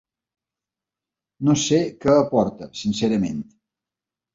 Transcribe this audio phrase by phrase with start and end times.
[1.49, 3.51] No sé què aporta, sincerament.